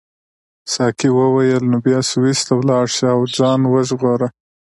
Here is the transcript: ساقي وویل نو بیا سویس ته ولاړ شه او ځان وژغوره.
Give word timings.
ساقي 0.73 1.09
وویل 1.13 1.63
نو 1.71 1.77
بیا 1.85 1.99
سویس 2.11 2.39
ته 2.47 2.53
ولاړ 2.59 2.85
شه 2.95 3.07
او 3.15 3.21
ځان 3.37 3.61
وژغوره. 3.73 4.27